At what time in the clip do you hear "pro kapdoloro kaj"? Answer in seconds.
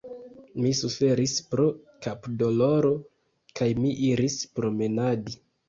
1.51-3.71